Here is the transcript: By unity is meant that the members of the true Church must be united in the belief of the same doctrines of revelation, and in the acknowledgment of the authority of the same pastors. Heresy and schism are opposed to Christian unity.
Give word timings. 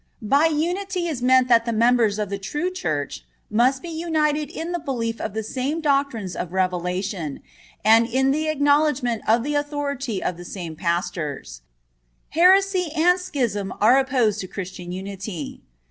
By 0.23 0.47
unity 0.47 1.05
is 1.05 1.21
meant 1.21 1.47
that 1.49 1.65
the 1.65 1.71
members 1.71 2.17
of 2.17 2.29
the 2.29 2.39
true 2.39 2.71
Church 2.71 3.23
must 3.51 3.83
be 3.83 3.89
united 3.89 4.49
in 4.49 4.71
the 4.71 4.79
belief 4.79 5.21
of 5.21 5.35
the 5.35 5.43
same 5.43 5.79
doctrines 5.79 6.35
of 6.35 6.53
revelation, 6.53 7.43
and 7.85 8.07
in 8.07 8.31
the 8.31 8.47
acknowledgment 8.47 9.21
of 9.27 9.43
the 9.43 9.53
authority 9.53 10.23
of 10.23 10.37
the 10.37 10.43
same 10.45 10.75
pastors. 10.75 11.61
Heresy 12.31 12.89
and 12.95 13.19
schism 13.19 13.71
are 13.79 13.99
opposed 13.99 14.39
to 14.39 14.47
Christian 14.47 14.91
unity. 14.91 15.61